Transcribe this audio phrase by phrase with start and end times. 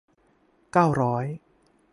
[0.71, 1.25] เก้าร้อย